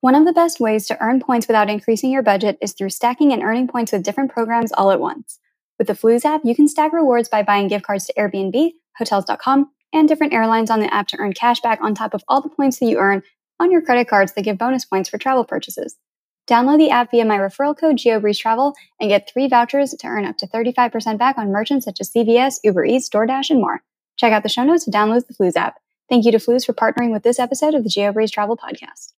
[0.00, 3.34] One of the best ways to earn points without increasing your budget is through stacking
[3.34, 5.38] and earning points with different programs all at once.
[5.78, 9.70] With the Flooz app, you can stack rewards by buying gift cards to Airbnb, Hotels.com,
[9.92, 12.48] and different airlines on the app to earn cash back on top of all the
[12.48, 13.22] points that you earn
[13.58, 15.96] on your credit cards that give bonus points for travel purchases.
[16.46, 20.38] Download the app via my referral code GeoBreezeTravel and get three vouchers to earn up
[20.38, 23.82] to 35% back on merchants such as CVS, Uber Eats, DoorDash, and more.
[24.16, 25.76] Check out the show notes to download the Flooz app.
[26.08, 29.12] Thank you to Flooz for partnering with this episode of the GeoBreeze Travel Podcast.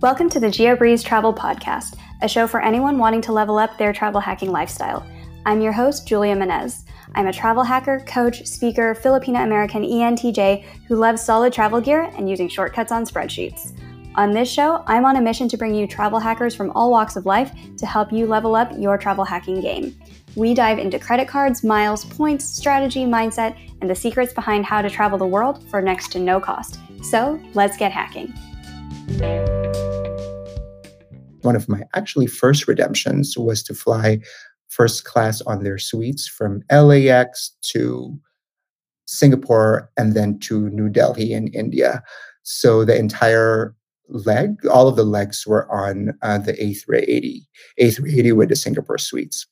[0.00, 3.92] Welcome to the GeoBreeze Travel Podcast, a show for anyone wanting to level up their
[3.92, 5.04] travel hacking lifestyle.
[5.44, 6.84] I'm your host, Julia Menez.
[7.16, 12.30] I'm a travel hacker, coach, speaker, Filipino American ENTJ who loves solid travel gear and
[12.30, 13.76] using shortcuts on spreadsheets.
[14.14, 17.16] On this show, I'm on a mission to bring you travel hackers from all walks
[17.16, 19.98] of life to help you level up your travel hacking game.
[20.36, 24.90] We dive into credit cards, miles, points, strategy, mindset, and the secrets behind how to
[24.90, 26.78] travel the world for next to no cost.
[27.02, 28.32] So let's get hacking
[31.42, 34.20] one of my actually first redemptions was to fly
[34.68, 38.18] first class on their suites from LAX to
[39.06, 42.02] Singapore and then to New Delhi in India.
[42.42, 43.74] So the entire
[44.08, 47.40] leg, all of the legs were on uh, the A380,
[47.80, 49.46] A380 with the Singapore suites.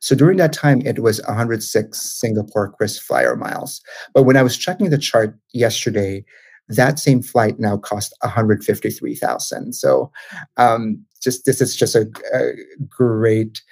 [0.00, 3.80] So during that time, it was 106 Singapore Chris KrisFlyer miles.
[4.14, 6.24] But when I was checking the chart yesterday,
[6.68, 9.72] that same flight now cost 153,000.
[9.72, 10.10] So
[10.56, 12.52] um, just this is just a, a
[12.88, 13.62] great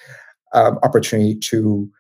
[0.55, 1.91] um, opportunity to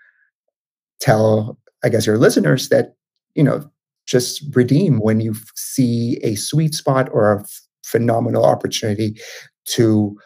[1.00, 2.96] tell, I guess, your listeners that
[3.34, 3.70] you know
[4.06, 9.20] just redeem when you see a sweet spot or a f- phenomenal opportunity
[9.66, 10.16] to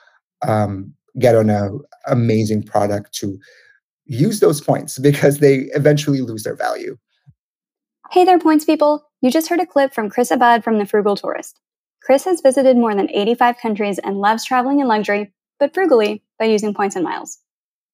[0.46, 1.70] um, get on a
[2.06, 3.38] amazing product to
[4.04, 6.96] use those points because they eventually lose their value.
[8.12, 9.06] Hey there, points people.
[9.20, 11.60] You just heard a clip from Chris Abad from The Frugal Tourist.
[12.02, 16.46] Chris has visited more than 85 countries and loves traveling in luxury, but frugally, by
[16.46, 17.38] using points and miles.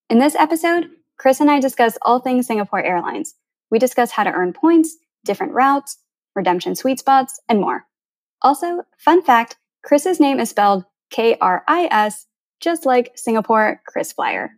[0.08, 0.86] In this episode,
[1.18, 3.34] Chris and I discuss all things Singapore Airlines.
[3.70, 5.98] We discuss how to earn points, different routes,
[6.34, 7.84] redemption sweet spots, and more.
[8.40, 12.24] Also, fun fact Chris's name is spelled K R I S,
[12.58, 14.48] just like Singapore KrisFlyer.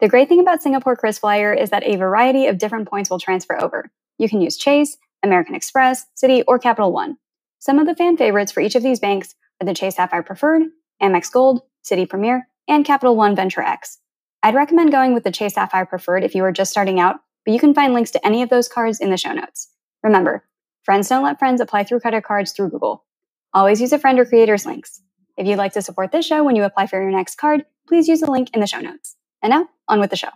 [0.00, 3.58] The great thing about Singapore KrisFlyer is that a variety of different points will transfer
[3.58, 3.90] over.
[4.18, 7.16] You can use Chase, American Express, Citi, or Capital One.
[7.58, 10.62] Some of the fan favorites for each of these banks are the Chase Sapphire Preferred,
[11.02, 13.98] Amex Gold, Citi Premier, and Capital One Venture X.
[14.42, 17.52] I'd recommend going with the Chase Sapphire Preferred if you are just starting out, but
[17.52, 19.70] you can find links to any of those cards in the show notes.
[20.02, 20.44] Remember,
[20.82, 23.04] friends don't let friends apply through credit cards through Google.
[23.52, 25.00] Always use a friend or creator's links.
[25.36, 28.06] If you'd like to support this show when you apply for your next card, please
[28.06, 29.16] use the link in the show notes.
[29.42, 30.28] And now, on with the show.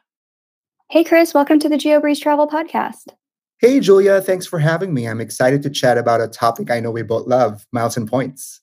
[0.91, 3.09] Hey, Chris, welcome to the GeoBreeze Travel Podcast.
[3.61, 5.09] Hey, Julia, thanks for having me.
[5.09, 8.61] I'm excited to chat about a topic I know we both love miles and points.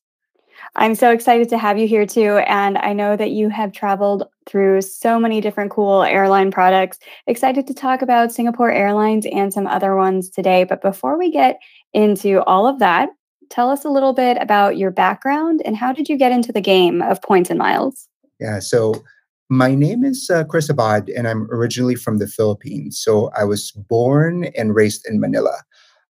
[0.78, 2.38] I'm so excited to have you here too.
[2.48, 6.98] And I know that you have traveled through so many different cool airline products.
[7.28, 10.64] Excited to talk about Singapore Airlines and some other ones today.
[10.64, 11.60] But before we get
[11.94, 13.10] into all of that,
[13.50, 16.62] tell us a little bit about your background and how did you get into the
[16.62, 18.08] game of points and miles?
[18.40, 19.04] Yeah, so
[19.50, 23.02] my name is uh, Chris Abad, and I'm originally from the Philippines.
[23.02, 25.64] So I was born and raised in Manila.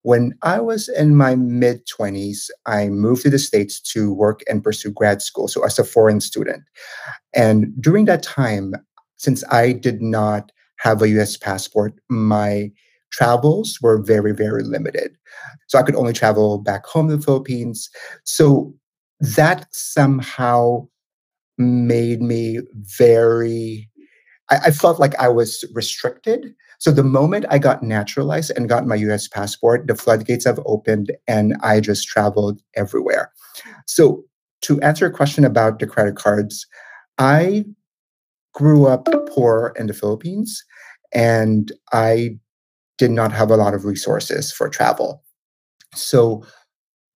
[0.03, 4.63] When I was in my mid 20s, I moved to the States to work and
[4.63, 6.63] pursue grad school, so as a foreign student.
[7.33, 8.73] And during that time,
[9.17, 12.71] since I did not have a US passport, my
[13.11, 15.11] travels were very, very limited.
[15.67, 17.89] So I could only travel back home to the Philippines.
[18.23, 18.73] So
[19.19, 20.87] that somehow
[21.57, 22.59] made me
[22.97, 23.89] very
[24.49, 26.53] I, I, felt like I was restricted.
[26.79, 31.11] So the moment I got naturalized and got my US passport, the floodgates have opened
[31.27, 33.31] and I just traveled everywhere.
[33.87, 34.23] So
[34.61, 36.65] to answer a question about the credit cards,
[37.17, 37.65] I
[38.53, 40.63] grew up poor in the Philippines
[41.13, 42.37] and I
[42.97, 45.23] did not have a lot of resources for travel.
[45.93, 46.43] So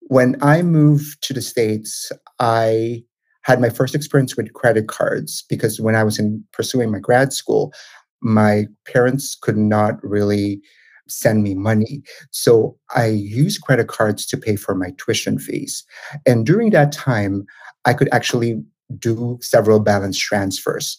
[0.01, 3.03] when I moved to the States, I
[3.43, 7.33] had my first experience with credit cards because when I was in pursuing my grad
[7.33, 7.73] school,
[8.21, 10.61] my parents could not really
[11.07, 12.03] send me money.
[12.31, 15.83] So I used credit cards to pay for my tuition fees.
[16.25, 17.45] And during that time,
[17.85, 18.63] I could actually
[18.97, 20.97] do several balance transfers.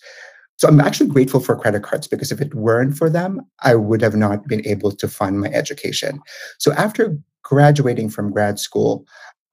[0.57, 4.03] So I'm actually grateful for credit cards because if it weren't for them, I would
[4.03, 6.21] have not been able to fund my education.
[6.59, 9.05] So after graduating from grad school,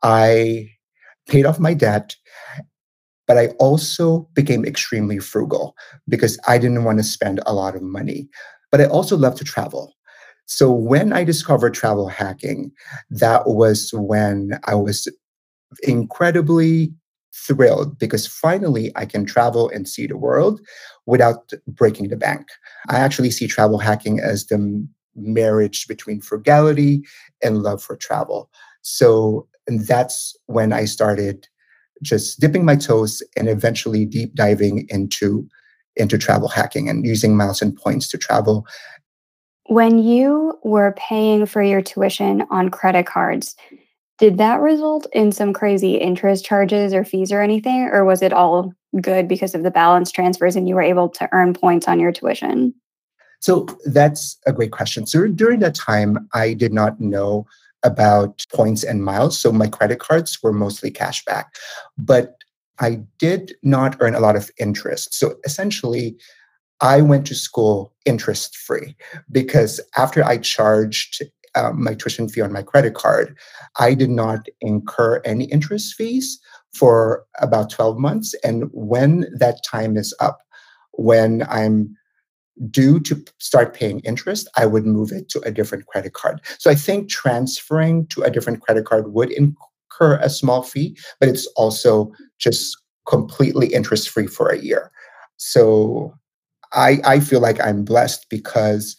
[0.03, 0.69] I
[1.27, 2.15] paid off my debt
[3.29, 5.75] but I also became extremely frugal
[6.07, 8.27] because I didn't want to spend a lot of money.
[8.71, 9.93] But I also love to travel.
[10.47, 12.71] So when I discovered travel hacking,
[13.11, 15.07] that was when I was
[15.83, 16.91] incredibly
[17.35, 20.59] thrilled because finally I can travel and see the world
[21.05, 22.47] without breaking the bank.
[22.89, 27.03] I actually see travel hacking as the marriage between frugality
[27.43, 28.49] and love for travel.
[28.81, 31.47] So that's when I started
[32.01, 35.47] just dipping my toes and eventually deep diving into
[35.95, 38.65] into travel hacking and using miles and points to travel.
[39.65, 43.55] When you were paying for your tuition on credit cards,
[44.17, 47.89] did that result in some crazy interest charges or fees or anything?
[47.91, 51.29] Or was it all good because of the balance transfers and you were able to
[51.31, 52.73] earn points on your tuition?
[53.39, 55.05] So that's a great question.
[55.05, 57.45] So during that time, I did not know
[57.83, 59.39] about points and miles.
[59.39, 61.53] So my credit cards were mostly cash back.
[61.97, 62.35] But
[62.79, 65.13] I did not earn a lot of interest.
[65.13, 66.17] So essentially,
[66.81, 68.95] I went to school interest free
[69.31, 71.21] because after I charged
[71.55, 73.37] um, my tuition fee on my credit card,
[73.79, 76.39] I did not incur any interest fees
[76.73, 78.33] for about 12 months.
[78.43, 80.39] And when that time is up,
[80.93, 81.95] when I'm
[82.69, 86.41] due to start paying interest, I would move it to a different credit card.
[86.57, 91.29] So I think transferring to a different credit card would incur a small fee, but
[91.29, 92.77] it's also just
[93.07, 94.91] completely interest free for a year.
[95.37, 96.13] So
[96.73, 98.95] I, I feel like I'm blessed because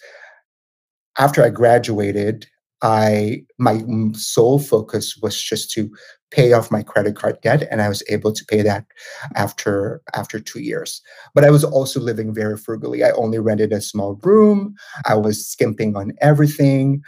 [1.18, 2.46] after I graduated,
[2.82, 3.82] I my
[4.14, 5.90] sole focus was just to
[6.30, 8.86] pay off my credit card debt and I was able to pay that
[9.34, 11.02] after after 2 years.
[11.34, 13.04] But I was also living very frugally.
[13.04, 14.74] I only rented a small room.
[15.06, 17.02] I was skimping on everything,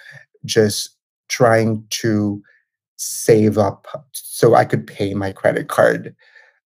[0.44, 0.90] just
[1.28, 2.42] trying to
[2.96, 6.14] save up so I could pay my credit card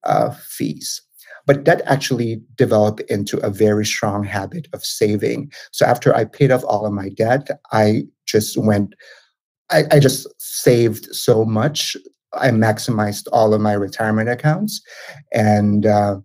[0.04, 1.02] uh, fees.
[1.46, 5.52] But that actually developed into a very strong habit of saving.
[5.72, 8.94] So after I paid off all of my debt, I just went,
[9.70, 11.96] I, I just saved so much.
[12.34, 14.80] I maximized all of my retirement accounts
[15.32, 16.18] and, uh,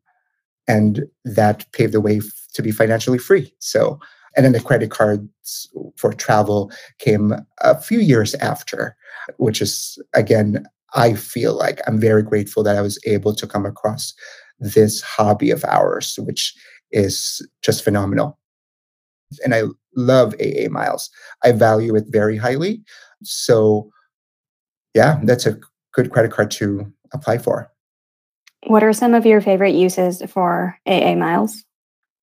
[0.67, 3.53] and that paved the way f- to be financially free.
[3.59, 3.99] So,
[4.35, 8.95] and then the credit cards for travel came a few years after,
[9.37, 13.65] which is again, I feel like I'm very grateful that I was able to come
[13.65, 14.13] across
[14.59, 16.53] this hobby of ours, which
[16.91, 18.37] is just phenomenal.
[19.43, 19.63] And I
[19.95, 21.09] love AA Miles.
[21.43, 22.81] I value it very highly.
[23.23, 23.89] So,
[24.93, 25.57] yeah, that's a
[25.93, 27.71] good credit card to apply for.
[28.67, 31.63] What are some of your favorite uses for AA Miles?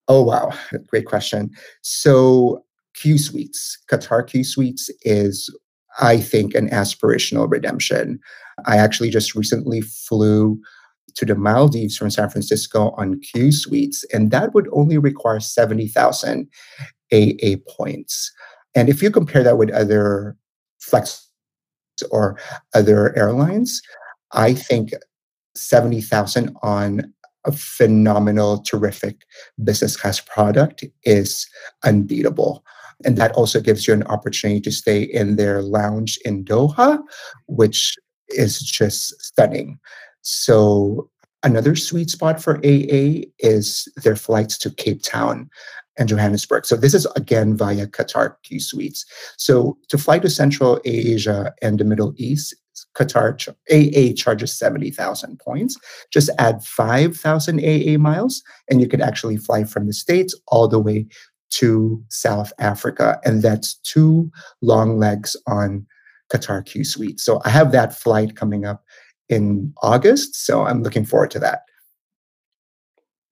[0.06, 0.52] Oh, wow.
[0.86, 1.50] Great question.
[1.82, 2.64] So,
[2.94, 5.54] Q Suites, Qatar Q Suites is,
[6.00, 8.18] I think, an aspirational redemption.
[8.66, 10.58] I actually just recently flew
[11.18, 16.48] to the Maldives from San Francisco on Q Suites, and that would only require 70,000
[17.12, 18.32] AA points.
[18.76, 20.36] And if you compare that with other
[20.78, 21.28] flex
[22.12, 22.38] or
[22.72, 23.82] other airlines,
[24.30, 24.92] I think
[25.56, 27.12] 70,000 on
[27.44, 29.24] a phenomenal, terrific
[29.64, 31.48] business class product is
[31.82, 32.64] unbeatable.
[33.04, 37.00] And that also gives you an opportunity to stay in their lounge in Doha,
[37.46, 37.96] which
[38.28, 39.80] is just stunning.
[40.30, 41.08] So
[41.42, 45.48] another sweet spot for AA is their flights to Cape Town
[45.98, 46.66] and Johannesburg.
[46.66, 49.06] So this is again via Qatar Q Suites.
[49.38, 52.54] So to fly to Central Asia and the Middle East,
[52.94, 55.78] Qatar AA charges 70,000 points.
[56.12, 60.78] Just add 5,000 AA miles, and you could actually fly from the States all the
[60.78, 61.06] way
[61.52, 63.18] to South Africa.
[63.24, 64.30] And that's two
[64.60, 65.86] long legs on
[66.30, 67.18] Qatar Q Suite.
[67.18, 68.84] So I have that flight coming up
[69.28, 70.34] in August.
[70.46, 71.62] So I'm looking forward to that.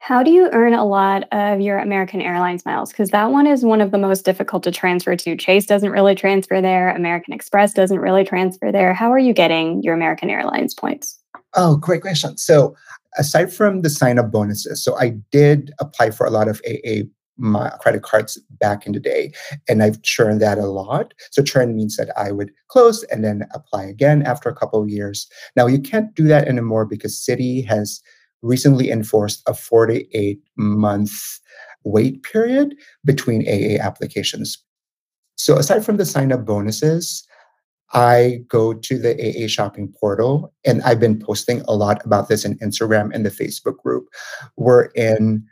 [0.06, 2.90] How do you earn a lot of your American Airlines miles?
[2.90, 5.36] Because that one is one of the most difficult to transfer to.
[5.36, 8.94] Chase doesn't really transfer there, American Express doesn't really transfer there.
[8.94, 11.18] How are you getting your American Airlines points?
[11.54, 12.36] Oh, great question.
[12.36, 12.76] So,
[13.18, 17.02] aside from the sign up bonuses, so I did apply for a lot of AA
[17.38, 19.32] my credit cards back in the day
[19.68, 21.12] and i've churned that a lot.
[21.30, 24.88] So churn means that i would close and then apply again after a couple of
[24.88, 25.28] years.
[25.54, 28.00] Now you can't do that anymore because Citi has
[28.42, 31.40] recently enforced a 48 month
[31.84, 34.58] wait period between aa applications.
[35.36, 37.26] So aside from the sign up bonuses
[37.92, 42.44] I go to the AA shopping portal and I've been posting a lot about this
[42.44, 44.08] in Instagram and the Facebook group.
[44.56, 45.46] We're in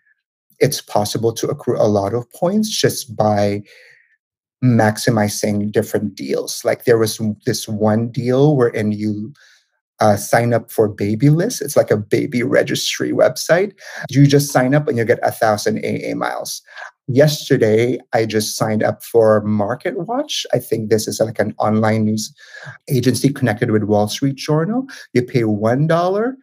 [0.60, 3.62] it's possible to accrue a lot of points just by
[4.64, 6.64] maximizing different deals.
[6.64, 9.32] Like there was this one deal wherein you
[10.00, 11.62] uh, sign up for Babylist.
[11.62, 13.72] It's like a baby registry website.
[14.10, 16.62] You just sign up and you get a thousand AA miles.
[17.06, 20.46] yesterday I just signed up for Market Watch.
[20.54, 22.34] I think this is like an online news
[22.88, 24.86] agency connected with Wall Street Journal.
[25.12, 26.36] You pay one dollar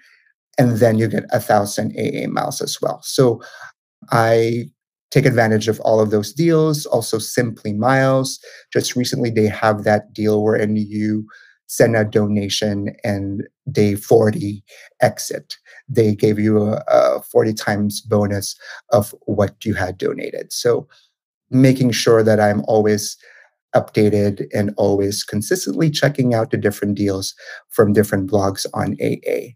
[0.58, 3.02] and then you get a thousand AA miles as well.
[3.04, 3.42] So
[4.10, 4.66] I
[5.12, 6.86] take advantage of all of those deals.
[6.88, 8.40] Also, Simply Miles.
[8.72, 11.28] Just recently, they have that deal wherein you
[11.68, 14.64] send a donation and day 40
[15.02, 15.58] exit.
[15.88, 18.58] They gave you a, a 40 times bonus
[18.90, 20.52] of what you had donated.
[20.52, 20.88] So,
[21.50, 23.18] making sure that I'm always
[23.76, 27.34] updated and always consistently checking out the different deals
[27.70, 29.54] from different blogs on AA.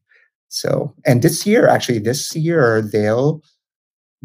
[0.47, 3.41] So, and this year, actually, this year, they'll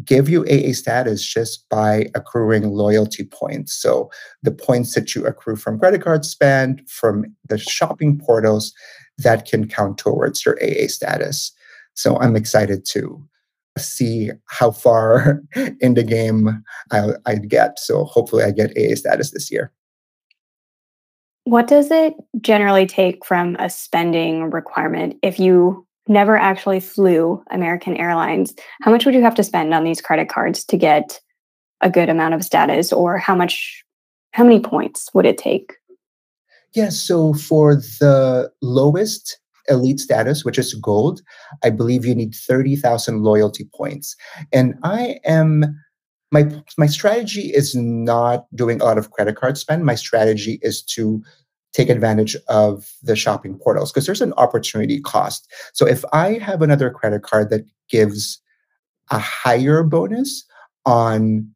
[0.03, 3.73] give you AA status just by accruing loyalty points.
[3.73, 4.09] So
[4.43, 8.73] the points that you accrue from credit card spend, from the shopping portals,
[9.17, 11.51] that can count towards your AA status.
[11.93, 13.23] So I'm excited to
[13.77, 15.41] see how far
[15.79, 17.79] in the game I, I get.
[17.79, 19.71] So hopefully I get AA status this year.
[21.43, 27.97] What does it generally take from a spending requirement if you never actually flew American
[27.97, 31.19] Airlines, how much would you have to spend on these credit cards to get
[31.79, 33.83] a good amount of status or how much
[34.33, 35.73] how many points would it take?
[36.73, 41.21] Yeah, so for the lowest elite status, which is gold,
[41.63, 44.15] I believe you need 30,000 loyalty points.
[44.53, 45.75] And I am
[46.31, 49.85] my my strategy is not doing a lot of credit card spend.
[49.85, 51.21] My strategy is to
[51.73, 55.51] take advantage of the shopping portals because there's an opportunity cost.
[55.73, 58.41] So if I have another credit card that gives
[59.09, 60.45] a higher bonus
[60.85, 61.49] on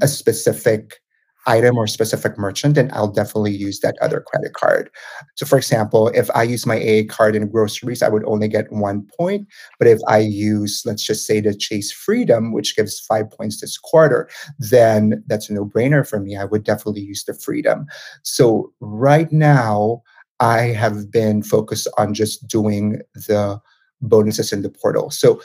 [0.00, 1.01] a specific
[1.46, 4.90] item or specific merchant, then I'll definitely use that other credit card.
[5.34, 8.72] So, for example, if I use my AA card in groceries, I would only get
[8.72, 9.48] one point.
[9.78, 13.78] But if I use, let's just say, the Chase Freedom, which gives five points this
[13.78, 16.36] quarter, then that's a no brainer for me.
[16.36, 17.86] I would definitely use the Freedom.
[18.22, 20.02] So, right now,
[20.40, 23.60] I have been focused on just doing the
[24.00, 25.10] bonuses in the portal.
[25.10, 25.40] So,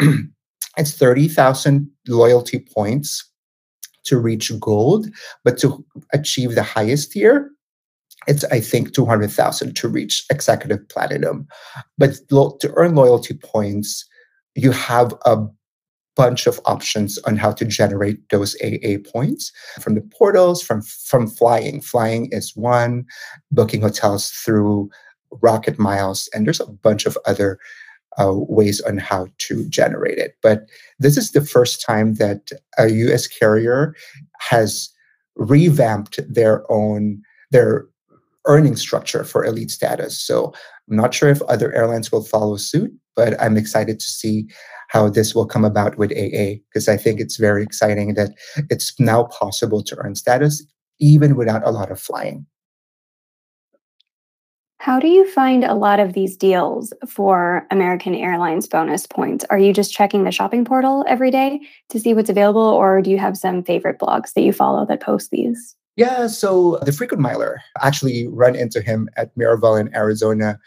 [0.76, 3.31] it's 30,000 loyalty points
[4.04, 5.08] to reach gold,
[5.44, 7.50] but to achieve the highest tier,
[8.26, 11.46] it's I think 200,000 to reach executive platinum.
[11.98, 14.04] But to earn loyalty points,
[14.54, 15.38] you have a
[16.14, 21.26] bunch of options on how to generate those AA points from the portals, from from
[21.26, 21.80] flying.
[21.80, 23.06] Flying is one,
[23.50, 24.90] booking hotels through
[25.40, 27.58] Rocket Miles, and there's a bunch of other
[28.18, 30.36] uh, ways on how to generate it.
[30.42, 30.66] But
[30.98, 33.94] this is the first time that a US carrier
[34.38, 34.90] has
[35.36, 37.86] revamped their own their
[38.46, 40.18] earning structure for elite status.
[40.18, 40.52] So
[40.90, 44.48] I'm not sure if other airlines will follow suit, but I'm excited to see
[44.88, 48.32] how this will come about with AA because I think it's very exciting that
[48.68, 50.64] it's now possible to earn status
[50.98, 52.46] even without a lot of flying.
[54.82, 59.44] How do you find a lot of these deals for American Airlines bonus points?
[59.48, 61.60] Are you just checking the shopping portal every day
[61.90, 65.00] to see what's available, or do you have some favorite blogs that you follow that
[65.00, 65.76] post these?
[65.94, 70.58] Yeah, so the frequent miler actually run into him at Miraval in Arizona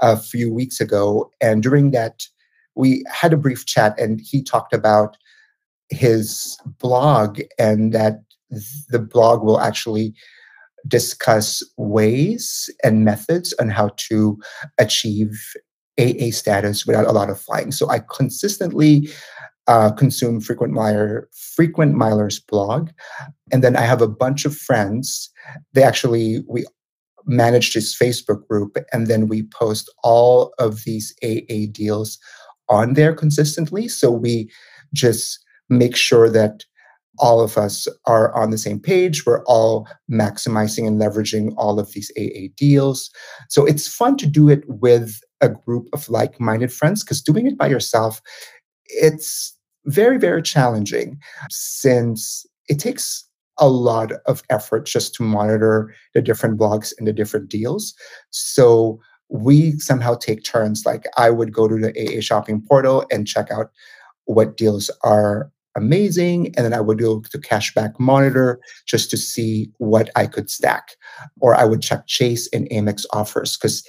[0.00, 1.30] a few weeks ago.
[1.40, 2.24] And during that,
[2.74, 5.16] we had a brief chat, and he talked about
[5.90, 8.24] his blog and that
[8.88, 10.12] the blog will actually
[10.86, 14.38] discuss ways and methods on how to
[14.78, 15.38] achieve
[15.98, 17.72] AA status without a lot of flying.
[17.72, 19.08] So I consistently
[19.66, 22.90] uh, consume frequent miler frequent miler's blog,
[23.52, 25.30] and then I have a bunch of friends.
[25.74, 26.64] They actually we
[27.26, 32.18] manage this Facebook group, and then we post all of these AA deals
[32.68, 33.88] on there consistently.
[33.88, 34.50] So we
[34.92, 36.64] just make sure that
[37.18, 39.26] all of us are on the same page.
[39.26, 43.10] We're all maximizing and leveraging all of these AA deals.
[43.48, 47.46] So it's fun to do it with a group of like minded friends because doing
[47.46, 48.20] it by yourself,
[48.86, 51.18] it's very, very challenging
[51.50, 53.24] since it takes
[53.58, 57.94] a lot of effort just to monitor the different blogs and the different deals.
[58.30, 60.84] So we somehow take turns.
[60.86, 63.70] Like I would go to the AA shopping portal and check out
[64.24, 66.54] what deals are amazing.
[66.56, 70.96] And then I would go to Cashback Monitor just to see what I could stack.
[71.40, 73.86] Or I would check Chase and Amex offers because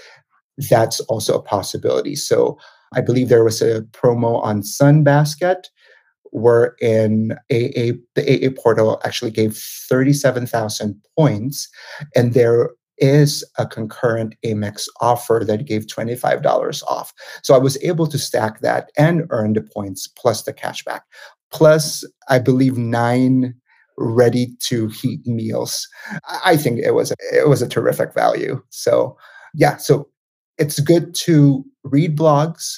[0.70, 2.16] that's also a possibility.
[2.16, 2.58] So
[2.94, 5.64] I believe there was a promo on Sunbasket
[6.32, 11.70] where in AA, the AA portal actually gave 37,000 points.
[12.16, 17.14] And there is a concurrent Amex offer that gave $25 off.
[17.44, 21.02] So I was able to stack that and earn the points plus the cashback
[21.52, 23.54] plus I believe nine
[23.98, 25.88] ready to heat meals.
[26.44, 28.62] I think it was it was a terrific value.
[28.70, 29.18] So
[29.54, 30.08] yeah, so
[30.58, 32.78] it's good to read blogs.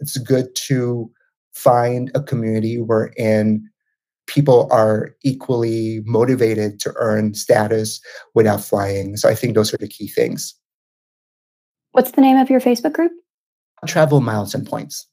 [0.00, 1.10] It's good to
[1.54, 3.68] find a community wherein
[4.26, 8.00] people are equally motivated to earn status
[8.34, 9.16] without flying.
[9.16, 10.54] So I think those are the key things.
[11.92, 13.12] What's the name of your Facebook group?
[13.86, 15.06] Travel Miles and Points.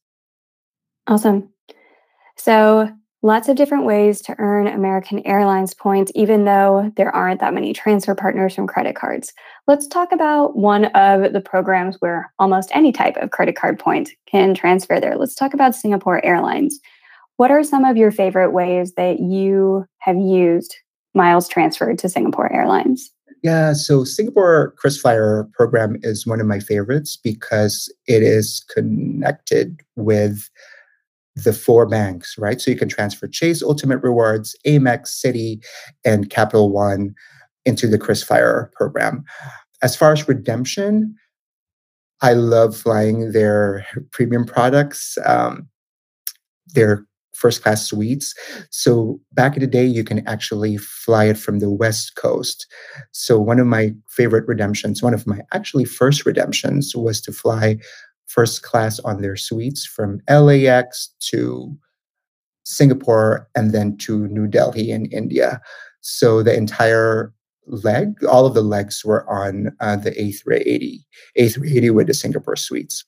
[1.08, 1.53] Awesome.
[2.38, 2.90] So
[3.22, 7.74] lots of different ways to earn American Airlines points, even though there aren't that many
[7.74, 9.34] transfer partners from credit cards.
[9.66, 14.10] Let's talk about one of the programs where almost any type of credit card point
[14.30, 15.16] can transfer there.
[15.18, 16.80] Let's talk about Singapore Airlines.
[17.38, 20.76] What are some of your favorite ways that you have used
[21.16, 23.10] miles transferred to Singapore Airlines?
[23.42, 30.50] Yeah, so Singapore KrisFlyer program is one of my favorites because it is connected with
[31.36, 32.62] the four banks, right?
[32.62, 35.64] So you can transfer Chase Ultimate Rewards, Amex, Citi,
[36.06, 37.14] and Capital One
[37.66, 39.24] into the KrisFlyer program.
[39.82, 41.16] As far as redemption,
[42.22, 45.18] I love flying their premium products.
[45.26, 45.68] Um,
[46.74, 48.34] their first class suites.
[48.70, 52.68] So back in the day, you can actually fly it from the West Coast.
[53.12, 57.78] So one of my favorite redemptions, one of my actually first redemptions was to fly
[58.28, 61.78] first class on their suites from LAX to
[62.64, 65.62] Singapore and then to New Delhi in India.
[66.02, 67.34] So the entire
[67.68, 71.00] leg, all of the legs were on uh, the A380,
[71.38, 73.06] A380 with the Singapore suites.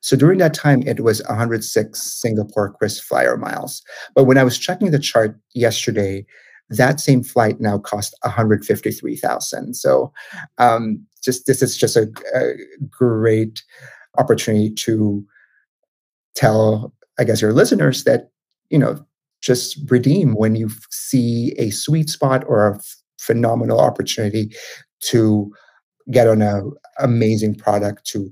[0.00, 3.82] So during that time, it was 106 Singapore Chris KrisFlyer miles.
[4.14, 6.26] But when I was checking the chart yesterday,
[6.70, 9.74] that same flight now cost 153,000.
[9.74, 10.12] So
[10.58, 12.54] um, just this is just a, a
[12.90, 13.62] great
[14.18, 15.24] opportunity to
[16.34, 18.30] tell, I guess, your listeners that,
[18.70, 19.04] you know,
[19.40, 22.80] just redeem when you see a sweet spot or a
[23.18, 24.54] phenomenal opportunity
[25.00, 25.52] to
[26.10, 26.62] get on a
[26.98, 28.30] amazing product to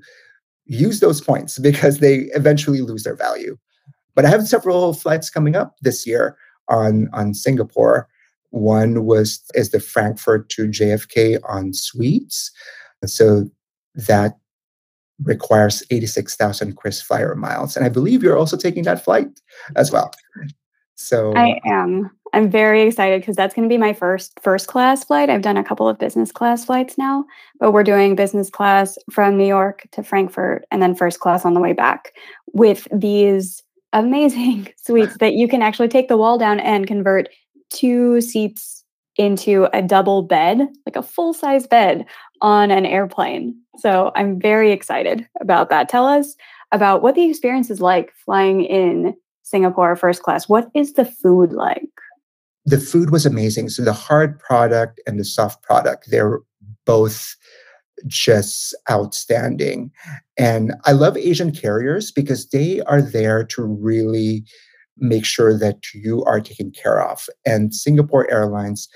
[0.66, 3.56] use those points because they eventually lose their value.
[4.14, 6.36] But I have several flights coming up this year
[6.68, 8.08] on on Singapore.
[8.50, 12.50] One was is the Frankfurt to JFK on suites.
[13.04, 13.50] So
[13.94, 14.38] that
[15.22, 17.76] requires 86,000 KrisFlyer miles.
[17.76, 19.28] And I believe you're also taking that flight
[19.76, 20.12] as well.
[20.96, 22.10] So I am.
[22.32, 25.30] I'm very excited because that's going to be my first first class flight.
[25.30, 27.24] I've done a couple of business class flights now,
[27.60, 31.54] but we're doing business class from New York to Frankfurt and then first class on
[31.54, 32.12] the way back
[32.52, 37.28] with these amazing suites that you can actually take the wall down and convert
[37.70, 38.84] two seats
[39.16, 42.04] into a double bed, like a full size bed
[42.40, 43.54] on an airplane.
[43.78, 45.88] So I'm very excited about that.
[45.88, 46.36] Tell us
[46.72, 50.48] about what the experience is like flying in Singapore first class.
[50.48, 51.82] What is the food like?
[52.66, 53.68] The food was amazing.
[53.68, 56.40] So the hard product and the soft product, they're
[56.86, 57.36] both
[58.06, 59.90] just outstanding.
[60.36, 64.44] And I love Asian carriers because they are there to really
[64.96, 67.28] make sure that you are taken care of.
[67.44, 68.88] And Singapore Airlines,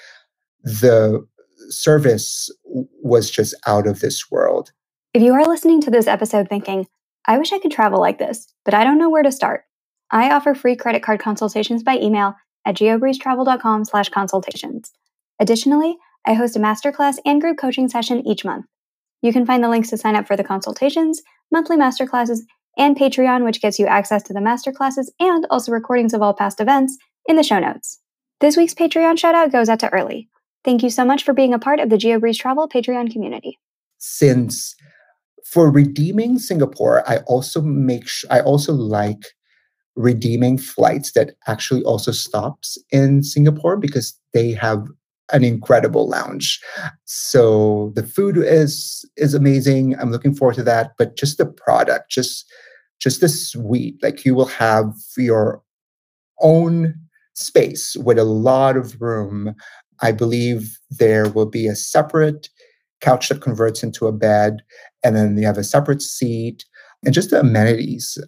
[0.63, 1.27] the
[1.69, 2.51] service
[3.03, 4.73] was just out of this world.
[5.15, 6.87] If you are listening to this episode thinking,
[7.27, 9.65] I wish I could travel like this, but I don't know where to start,
[10.11, 14.93] I offer free credit card consultations by email at geobreezetravel.com slash consultations.
[15.41, 18.67] Additionally, I host a masterclass and group coaching session each month.
[19.23, 22.41] You can find the links to sign up for the consultations, monthly masterclasses,
[22.77, 26.61] and Patreon, which gets you access to the masterclasses and also recordings of all past
[26.61, 28.01] events, in the show notes.
[28.41, 30.29] This week's Patreon shoutout goes out to Early.
[30.69, 33.59] Thank you so much for being a part of the GeoBreeze Travel Patreon community.
[33.97, 34.77] Since
[35.43, 39.23] for redeeming Singapore, I also make sh- I also like
[39.97, 44.87] redeeming flights that actually also stops in Singapore because they have
[45.33, 46.61] an incredible lounge.
[47.07, 49.99] So the food is is amazing.
[49.99, 50.91] I'm looking forward to that.
[50.99, 52.45] But just the product, just
[52.99, 55.63] just the suite, like you will have your
[56.43, 56.95] own
[57.33, 59.55] space with a lot of room.
[60.03, 62.49] I believe there will be a separate
[63.01, 64.63] couch that converts into a bed,
[65.05, 66.65] and then you have a separate seat
[67.05, 68.19] and just the amenities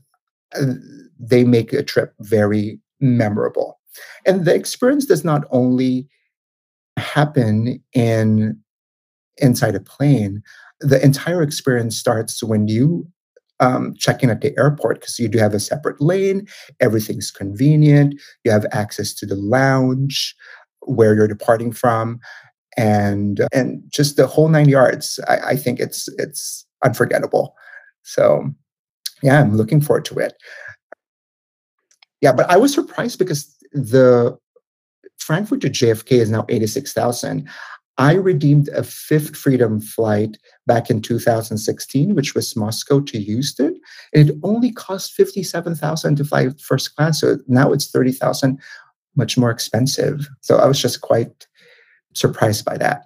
[1.19, 3.79] they make a trip very memorable.
[4.27, 6.09] And the experience does not only
[6.97, 8.59] happen in
[9.39, 10.43] inside a plane,
[10.81, 13.07] the entire experience starts when you
[13.61, 16.47] um, check in at the airport because you do have a separate lane.
[16.81, 18.15] Everything's convenient.
[18.45, 20.35] You have access to the lounge
[20.83, 22.21] where you're departing from,
[22.77, 25.21] and and just the whole nine yards.
[25.29, 27.55] I, I think it's it's unforgettable.
[28.03, 28.51] So
[29.23, 30.35] yeah, I'm looking forward to it.
[32.21, 34.39] Yeah, but I was surprised because the
[35.19, 37.49] Frankfurt to JFK is now 86,000.
[37.99, 43.79] I redeemed a fifth freedom flight back in 2016, which was Moscow to Houston.
[44.13, 47.21] It only cost 57,000 to fly first class.
[47.21, 48.59] So now it's 30,000,
[49.17, 50.29] much more expensive.
[50.41, 51.47] So I was just quite
[52.15, 53.03] surprised by that.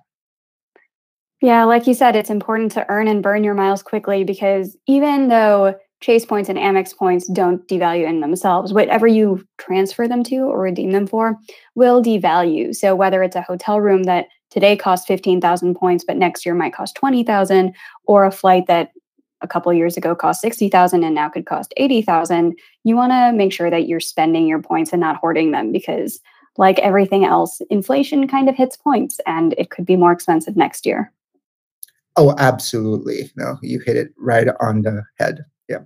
[1.40, 5.28] Yeah, like you said, it's important to earn and burn your miles quickly because even
[5.28, 10.36] though Chase points and Amex points don't devalue in themselves, whatever you transfer them to
[10.40, 11.38] or redeem them for
[11.74, 12.74] will devalue.
[12.74, 16.74] So whether it's a hotel room that today costs 15,000 points but next year might
[16.74, 17.74] cost 20,000
[18.06, 18.90] or a flight that
[19.44, 23.52] a couple years ago cost 60,000 and now could cost 80,000, you want to make
[23.52, 26.18] sure that you're spending your points and not hoarding them because
[26.56, 30.86] like everything else, inflation kind of hits points and it could be more expensive next
[30.86, 31.12] year.
[32.16, 33.30] Oh, absolutely.
[33.36, 35.44] No, you hit it right on the head.
[35.68, 35.80] Yeah.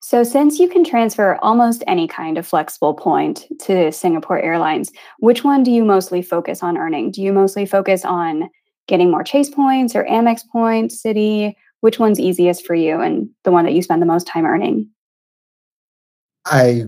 [0.00, 5.44] So, since you can transfer almost any kind of flexible point to Singapore Airlines, which
[5.44, 7.12] one do you mostly focus on earning?
[7.12, 8.50] Do you mostly focus on
[8.88, 11.54] getting more Chase points or Amex points, Citi?
[11.84, 14.88] Which one's easiest for you and the one that you spend the most time earning?
[16.46, 16.84] I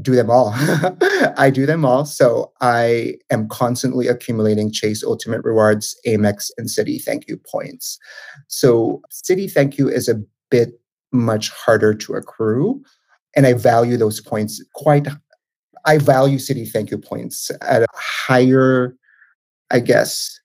[0.00, 0.52] do them all.
[1.36, 2.04] I do them all.
[2.04, 7.98] So I am constantly accumulating Chase Ultimate Rewards, Amex, and Citi Thank You points.
[8.46, 10.22] So Citi Thank You is a
[10.52, 12.80] bit much harder to accrue.
[13.34, 15.08] And I value those points quite
[15.84, 18.94] I value Citi Thank You points at a higher,
[19.72, 20.38] I guess,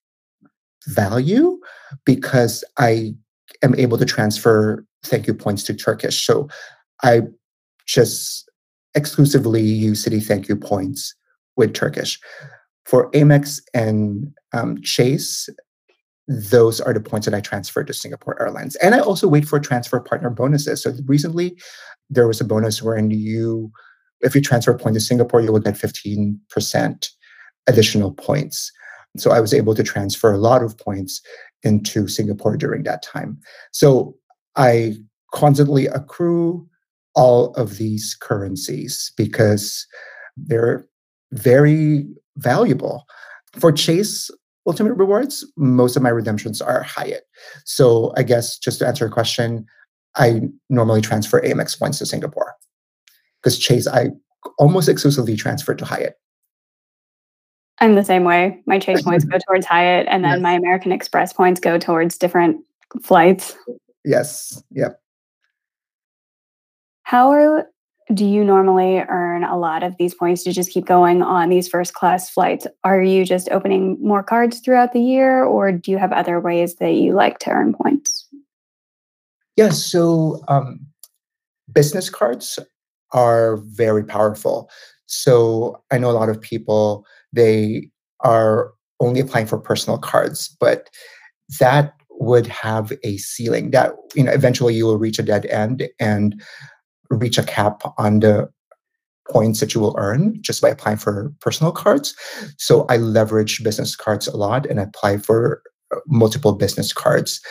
[0.88, 1.60] value
[2.06, 3.14] because I
[3.62, 6.26] am able to transfer thank you points to Turkish.
[6.26, 6.48] So
[7.04, 7.22] I
[7.86, 8.50] just
[8.96, 11.16] exclusively use Citi Thank You points
[11.56, 12.20] with Turkish.
[12.86, 15.50] For Amex and um, Chase,
[16.28, 18.76] those are the points that I transfer to Singapore Airlines.
[18.78, 20.84] And I also wait for transfer partner bonuses.
[20.84, 21.58] So recently,
[22.10, 23.72] there was a bonus wherein you,
[24.22, 27.10] if you transfer a point to Singapore, you will get 15%
[27.68, 28.72] additional points.
[29.18, 31.22] So I was able to transfer a lot of points
[31.64, 33.40] into Singapore during that time.
[33.72, 34.16] So
[34.56, 34.96] I
[35.34, 36.68] constantly accrue
[37.16, 39.86] all of these currencies because
[40.38, 40.86] they're
[41.32, 42.06] very
[42.38, 43.06] valuable.
[43.54, 44.30] For Chase
[44.66, 47.24] Ultimate Rewards, most of my redemptions are Hyatt.
[47.66, 49.66] So I guess just to answer your question,
[50.16, 52.56] I normally transfer Amex points to Singapore
[53.42, 54.10] because Chase I
[54.58, 56.16] almost exclusively transfer to Hyatt.
[57.84, 58.62] I'm the same way.
[58.66, 60.42] My Chase points go towards Hyatt, and then yes.
[60.42, 62.64] my American Express points go towards different
[63.02, 63.56] flights.
[64.06, 64.64] Yes.
[64.72, 65.02] Yep.
[67.04, 67.68] How are,
[68.14, 71.68] do you normally earn a lot of these points to just keep going on these
[71.68, 72.66] first class flights?
[72.86, 76.76] Are you just opening more cards throughout the year, or do you have other ways
[76.76, 78.30] that you like to earn points?
[78.32, 78.40] Yes.
[79.58, 80.80] Yeah, so um,
[81.74, 82.60] business cards
[83.12, 84.70] are very powerful.
[85.06, 87.90] So I know a lot of people, they
[88.22, 90.90] are only applying for personal cards, but
[91.60, 95.90] that would have a ceiling that you know eventually you will reach a dead end
[96.00, 96.42] and
[97.10, 98.50] reach a cap on the
[99.30, 102.16] points that you will earn just by applying for personal cards.
[102.58, 105.62] So I leverage business cards a lot and apply for
[105.94, 107.42] uh, multiple business cards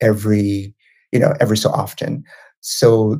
[0.00, 0.74] every,
[1.10, 2.24] you know, every so often.
[2.60, 3.16] So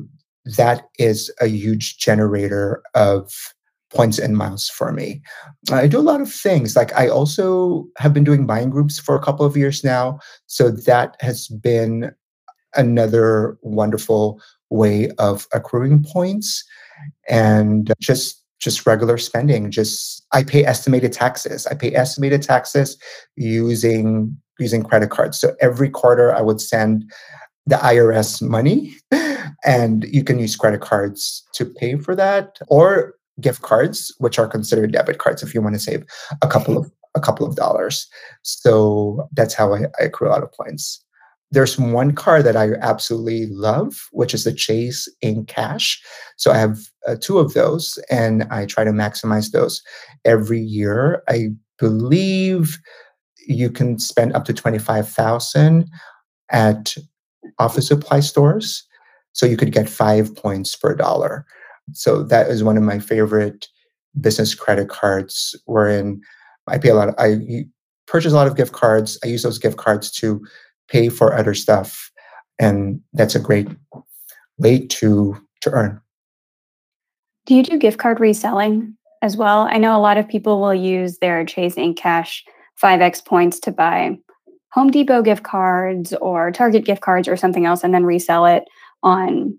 [0.57, 3.33] that is a huge generator of
[3.93, 5.21] points and miles for me.
[5.71, 6.75] I do a lot of things.
[6.75, 10.19] Like I also have been doing buying groups for a couple of years now.
[10.47, 12.11] So that has been
[12.75, 16.63] another wonderful way of accruing points
[17.29, 22.97] and just just regular spending just i pay estimated taxes i pay estimated taxes
[23.35, 27.03] using using credit cards so every quarter i would send
[27.67, 28.93] the irs money
[29.65, 34.47] and you can use credit cards to pay for that or gift cards which are
[34.47, 36.03] considered debit cards if you want to save
[36.41, 38.07] a couple of a couple of dollars
[38.41, 41.03] so that's how I, I accrue a lot of points
[41.53, 46.01] there's one car that I absolutely love, which is the Chase Ink Cash.
[46.35, 49.83] So I have uh, two of those, and I try to maximize those
[50.25, 51.21] every year.
[51.29, 52.79] I believe
[53.47, 55.87] you can spend up to twenty five thousand
[56.49, 56.95] at
[57.59, 58.83] office supply stores,
[59.33, 61.45] so you could get five points per dollar.
[61.91, 63.67] So that is one of my favorite
[64.19, 65.55] business credit cards.
[65.65, 66.21] Wherein
[66.67, 67.09] I pay a lot.
[67.09, 67.65] Of, I
[68.07, 69.19] purchase a lot of gift cards.
[69.23, 70.41] I use those gift cards to
[70.87, 72.11] pay for other stuff
[72.59, 73.67] and that's a great
[74.57, 75.99] way to to earn
[77.45, 80.73] do you do gift card reselling as well i know a lot of people will
[80.73, 82.43] use their chase ink cash
[82.81, 84.17] 5x points to buy
[84.71, 88.63] home depot gift cards or target gift cards or something else and then resell it
[89.01, 89.57] on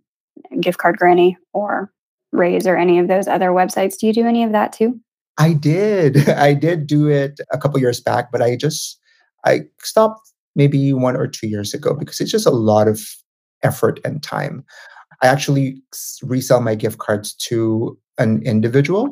[0.60, 1.90] gift card granny or
[2.34, 5.00] raise or any of those other websites do you do any of that too
[5.38, 6.28] I did.
[6.30, 8.98] I did do it a couple years back, but I just
[9.44, 10.20] I stopped
[10.56, 13.00] maybe one or two years ago because it's just a lot of
[13.62, 14.64] effort and time.
[15.22, 15.80] I actually
[16.22, 19.10] resell my gift cards to an individual,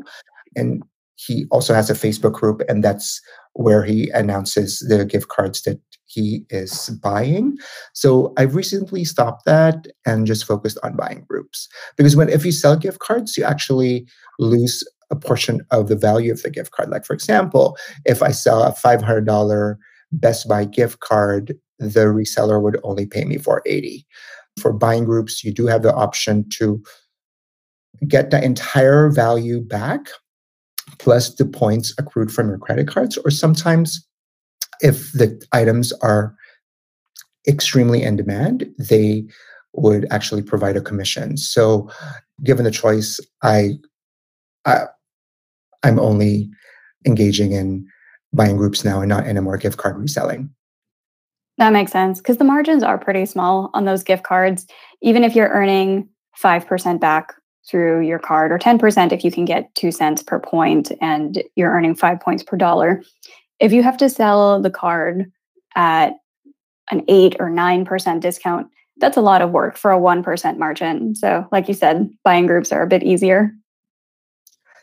[0.57, 0.83] and
[1.17, 3.21] he also has a Facebook group, and that's
[3.55, 5.79] where he announces the gift cards that
[6.12, 7.57] he is buying.
[7.94, 12.53] So I've recently stopped that and just focused on buying groups because when if you
[12.53, 14.07] sell gift cards, you actually
[14.38, 16.90] lose a portion of the value of the gift card.
[16.90, 19.79] Like for example, if I sell a five hundred dollar
[20.12, 24.07] Best Buy gift card, the reseller would only pay me for eighty.
[24.61, 26.83] For buying groups, you do have the option to
[28.07, 30.09] get the entire value back
[30.98, 34.07] plus the points accrued from your credit cards, or sometimes
[34.83, 36.35] if the items are
[37.49, 39.25] extremely in demand, they
[39.75, 41.37] would actually provide a commission.
[41.37, 41.90] So,
[42.45, 43.73] given the choice, I,
[44.64, 44.85] I
[45.83, 46.51] I'm only
[47.07, 47.87] engaging in
[48.33, 50.51] buying groups now and not anymore gift card reselling.
[51.59, 54.66] That makes sense because the margins are pretty small on those gift cards.
[55.03, 56.09] Even if you're earning
[56.42, 57.35] 5% back
[57.68, 61.71] through your card or 10% if you can get two cents per point and you're
[61.71, 63.03] earning five points per dollar.
[63.62, 65.31] If you have to sell the card
[65.77, 66.14] at
[66.90, 68.66] an eight or 9% discount,
[68.98, 71.14] that's a lot of work for a 1% margin.
[71.14, 73.53] So, like you said, buying groups are a bit easier.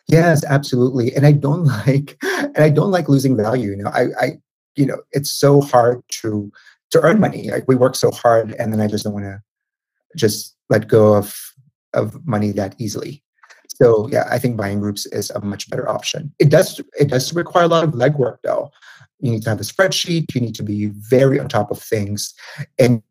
[0.08, 1.14] Yes, absolutely.
[1.14, 3.72] And I don't like and I don't like losing value.
[3.72, 4.38] You know, I, I
[4.76, 6.50] you know, it's so hard to
[6.92, 7.52] to earn money.
[7.52, 9.42] Like we work so hard and then I just don't want to
[10.16, 11.38] just let go of
[11.94, 13.22] of money that easily.
[13.82, 16.34] So yeah, I think buying groups is a much better option.
[16.40, 18.72] It does it does require a lot of legwork though.
[19.20, 22.34] You need to have a spreadsheet, you need to be very on top of things.
[22.78, 23.02] And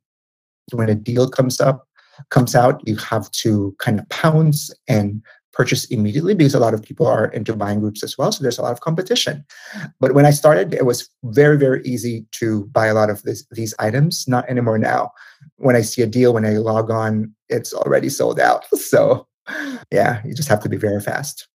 [0.72, 1.87] when a deal comes up,
[2.31, 6.83] comes out, you have to kind of pounce and purchase immediately because a lot of
[6.83, 8.31] people are into buying groups as well.
[8.31, 9.44] So there's a lot of competition.
[9.98, 13.44] But when I started, it was very, very easy to buy a lot of this,
[13.50, 14.24] these items.
[14.28, 15.11] Not anymore now.
[15.57, 18.64] When I see a deal, when I log on, it's already sold out.
[18.76, 19.28] So
[19.90, 21.48] yeah, you just have to be very fast.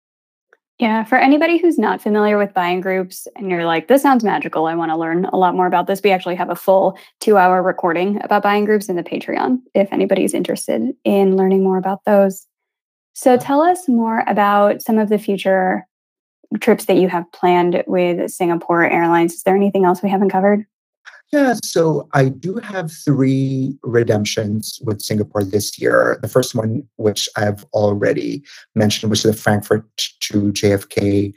[0.78, 4.64] Yeah, for anybody who's not familiar with buying groups and you're like, this sounds magical,
[4.64, 7.36] I want to learn a lot more about this, we actually have a full two
[7.36, 12.02] hour recording about buying groups in the Patreon if anybody's interested in learning more about
[12.06, 12.46] those.
[13.12, 15.86] So tell us more about some of the future
[16.60, 19.34] trips that you have planned with Singapore Airlines.
[19.34, 20.64] Is there anything else we haven't covered?
[21.32, 26.18] Yeah, so I do have three redemptions with Singapore this year.
[26.22, 28.42] The first one, which I've already
[28.74, 31.32] mentioned, which is the Frankfurt to JFK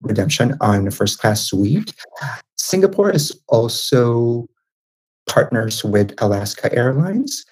[0.00, 1.92] redemption on first class suite.
[2.56, 4.46] Singapore is also
[5.28, 7.44] partners with Alaska Airlines,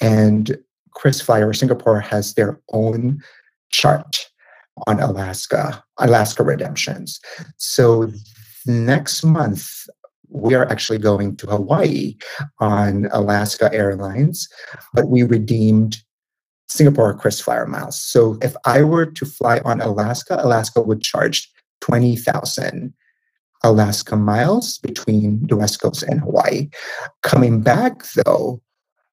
[0.00, 0.56] and
[0.96, 3.20] KrisFlyer Singapore has their own
[3.70, 4.30] chart
[4.86, 7.20] on Alaska, Alaska redemptions.
[7.56, 8.12] So
[8.66, 9.68] next month,
[10.30, 12.16] we are actually going to Hawaii
[12.58, 14.48] on Alaska Airlines,
[14.94, 15.98] but we redeemed
[16.68, 17.98] Singapore KrisFlyer miles.
[18.00, 22.94] So if I were to fly on Alaska, Alaska would charge 20,000
[23.62, 26.70] Alaska miles between the West Coast and Hawaii.
[27.22, 28.62] Coming back though,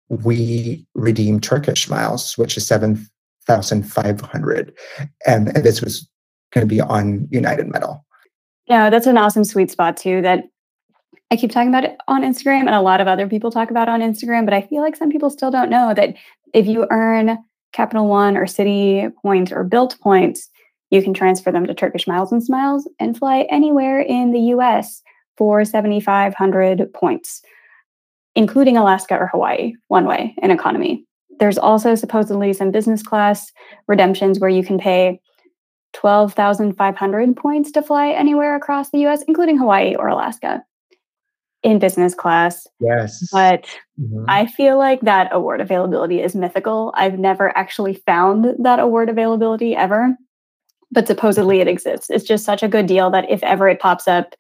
[0.10, 4.74] we redeemed Turkish miles, which is 7,500.
[5.26, 6.08] And, and this was
[6.54, 8.06] going to be on United Metal.
[8.68, 10.46] Yeah, that's an awesome sweet spot too that
[11.30, 13.90] I keep talking about it on Instagram and a lot of other people talk about
[13.90, 16.16] it on Instagram, but I feel like some people still don't know that
[16.54, 17.38] if you earn
[17.74, 20.50] Capital One or Citi points or Bilt points,
[20.90, 25.02] you can transfer them to Turkish Miles and Smiles and fly anywhere in the US
[25.38, 27.42] for 7,500 points
[28.38, 31.04] including Alaska or Hawaii, one way in economy.
[31.40, 33.52] There's also supposedly some business class
[33.88, 35.20] redemptions where you can pay
[35.94, 40.64] 12,500 points to fly anywhere across the US, including Hawaii or Alaska
[41.64, 42.68] in business class.
[42.80, 43.28] Yes.
[43.32, 43.66] But
[44.00, 44.26] mm-hmm.
[44.28, 46.94] I feel like that award availability is mythical.
[46.96, 50.16] I've never actually found that award availability ever,
[50.92, 52.10] but supposedly it exists.
[52.10, 54.36] It's just such a good deal that if ever it pops up,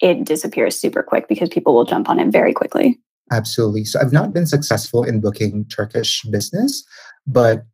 [0.00, 2.98] it disappears super quick because people will jump on it very quickly.
[3.32, 3.84] Absolutely.
[3.84, 6.84] So I've not been successful in booking Turkish business,
[7.26, 7.64] but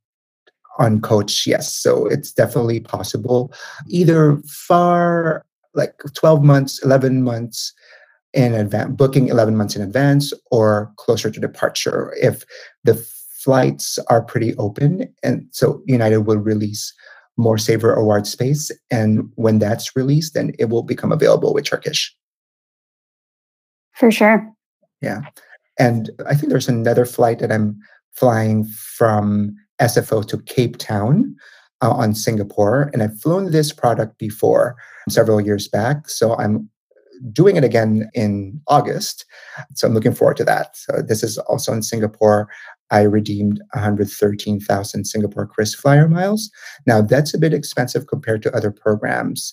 [0.79, 1.73] on coach, yes.
[1.73, 3.53] So it's definitely possible.
[3.89, 7.73] Either far, like 12 months, 11 months
[8.37, 12.45] in advance, booking 11 months in advance, or closer to departure if
[12.85, 15.13] the flights are pretty open.
[15.23, 16.93] And so United will release
[17.39, 18.71] more Saver Award space.
[18.91, 22.15] And when that's released, then it will become available with Turkish.
[23.95, 24.53] For sure.
[25.01, 25.23] Yeah.
[25.79, 27.79] And I think there's another flight that I'm
[28.15, 31.35] flying from SFO to Cape Town
[31.83, 34.77] uh, on Singapore, and I've flown this product before
[35.09, 36.09] several years back.
[36.09, 36.71] So I'm
[37.33, 39.25] doing it again in August.
[39.75, 40.77] So I'm looking forward to that.
[40.77, 42.49] So this is also in Singapore.
[42.91, 46.51] I redeemed 113,000 Singapore KrisFlyer miles.
[46.87, 49.53] Now that's a bit expensive compared to other programs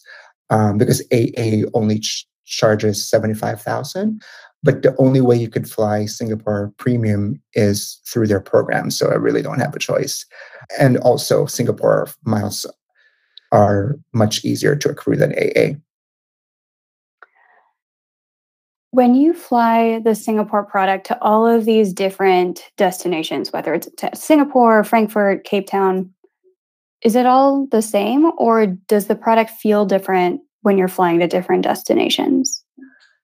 [0.49, 4.21] um, because AA only ch- charges 75,000.
[4.61, 8.91] But the only way you could fly Singapore Premium is through their program.
[8.91, 10.25] So I really don't have a choice.
[10.79, 12.65] And also, Singapore miles
[13.51, 15.75] are much easier to accrue than AA.
[18.93, 24.15] When you fly the Singapore product to all of these different destinations, whether it's to
[24.15, 26.13] Singapore, Frankfurt, Cape Town,
[27.01, 31.27] is it all the same or does the product feel different when you're flying to
[31.27, 32.63] different destinations?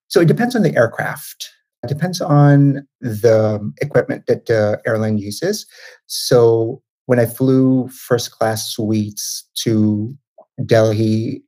[0.08, 1.52] So it depends on the aircraft.
[1.84, 5.68] It depends on the equipment that the airline uses.
[6.08, 10.18] So when I flew first class suites to
[10.66, 11.44] Delhi,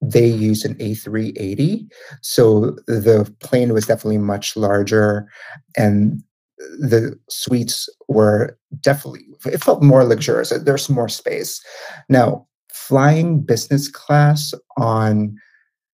[0.00, 1.88] they used an A380.
[2.22, 5.28] So the plane was definitely much larger
[5.76, 6.22] and
[6.58, 10.52] the suites were definitely, it felt more luxurious.
[10.52, 11.62] Uh, there's more space.
[12.08, 15.36] Now, flying business class on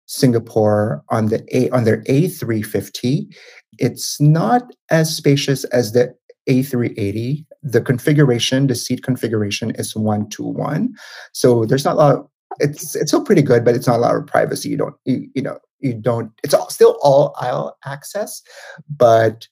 [0.08, 3.34] Singapore on the A on their A350.
[3.80, 6.14] It's not as spacious as the
[6.50, 7.46] A380.
[7.64, 10.94] The configuration, the seat configuration is one to one.
[11.32, 12.28] So there's not a lot
[12.60, 14.70] it's it's still pretty good, but it's not a lot of privacy.
[14.70, 18.42] You don't you, you know, you don't it's all, still all aisle access,
[18.90, 19.48] but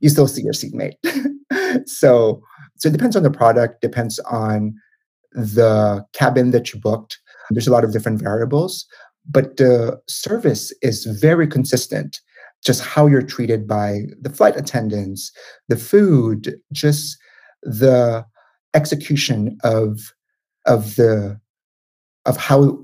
[0.00, 0.94] you still see your seatmate.
[1.86, 2.42] so
[2.76, 4.74] so it depends on the product, depends on
[5.32, 7.18] the cabin that you booked.
[7.50, 8.86] There's a lot of different variables,
[9.28, 12.20] but the service is very consistent.
[12.64, 15.30] Just how you're treated by the flight attendants,
[15.68, 17.16] the food, just
[17.62, 18.26] the
[18.74, 20.12] execution of
[20.66, 21.40] of the
[22.28, 22.78] of how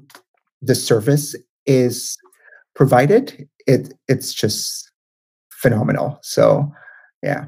[0.62, 2.18] the service is
[2.74, 3.46] provided.
[3.66, 4.90] It it's just
[5.50, 6.18] phenomenal.
[6.22, 6.72] So,
[7.22, 7.46] yeah.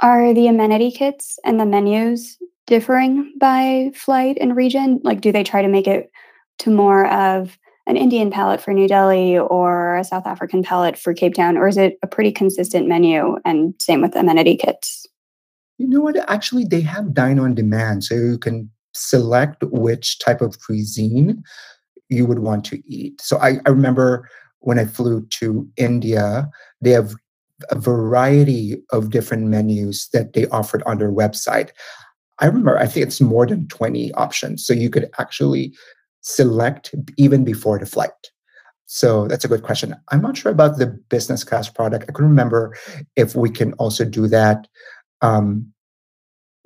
[0.00, 5.00] Are the amenity kits and the menus differing by flight and region?
[5.04, 6.10] Like, do they try to make it
[6.58, 11.14] to more of an Indian palate for New Delhi or a South African palate for
[11.14, 15.06] Cape Town, or is it a pretty consistent menu and same with amenity kits?
[15.78, 16.16] You know what?
[16.30, 21.42] Actually, they have dine on demand, so you can select which type of cuisine
[22.08, 23.20] you would want to eat.
[23.20, 24.28] So I, I remember
[24.60, 26.48] when I flew to India,
[26.80, 27.14] they have
[27.70, 31.70] a variety of different menus that they offered on their website.
[32.38, 34.66] I remember, I think it's more than 20 options.
[34.66, 35.74] So you could actually
[36.22, 38.10] select even before the flight?
[38.86, 39.94] So that's a good question.
[40.10, 42.06] I'm not sure about the business class product.
[42.08, 42.76] I can remember
[43.16, 44.66] if we can also do that
[45.22, 45.71] um,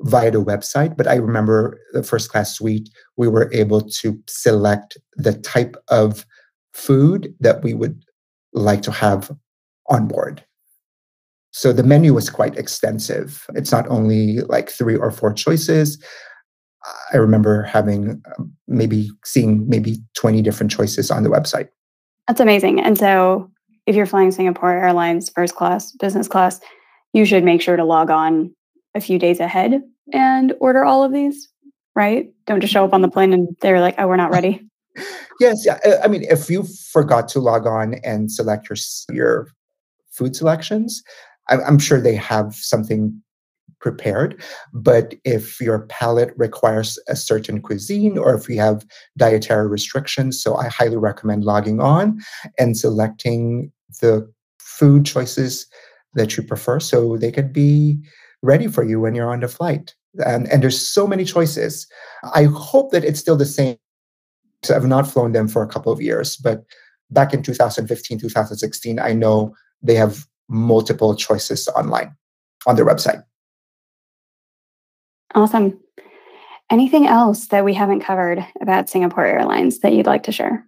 [0.01, 4.99] via the website, but I remember the first class suite, we were able to select
[5.17, 6.27] the type of
[6.75, 8.03] food that we would
[8.53, 9.31] like to have
[9.89, 10.45] on board.
[11.53, 13.47] So the menu was quite extensive.
[13.55, 16.03] It's not only like three or four choices.
[17.13, 21.69] I remember having um, maybe seeing maybe 20 different choices on the website.
[22.29, 22.81] That's amazing.
[22.81, 23.51] And so
[23.87, 26.61] if you're flying Singapore Airlines first class, business class,
[27.13, 28.55] you should make sure to log on
[28.97, 29.83] a few days ahead
[30.13, 31.49] and order all of these,
[31.95, 32.29] right?
[32.47, 34.67] Don't just show up on the plane and they're like, oh, we're not ready.
[35.41, 35.67] yes.
[35.69, 38.77] Uh, I mean, if you forgot to log on and select your,
[39.13, 39.49] your
[40.11, 41.03] food selections,
[41.49, 43.23] I'm sure they have something
[43.81, 44.43] prepared.
[44.73, 50.57] But if your palate requires a certain cuisine or if you have dietary restrictions, so
[50.57, 52.19] I highly recommend logging on
[52.59, 54.29] and selecting the
[54.59, 55.67] food choices
[56.15, 57.99] that you prefer so they could be
[58.43, 59.95] ready for you when you're on the flight.
[60.25, 61.87] And, and there's so many choices.
[62.35, 63.77] I hope that it's still the same.
[64.63, 66.65] So I've not flown them for a couple of years, but
[67.11, 72.15] back in 2015, 2016, I know they have multiple choices online
[72.67, 73.23] on their website.
[75.35, 75.79] Awesome.
[76.71, 80.67] Anything else that we haven't covered about Singapore Airlines that you'd like to share?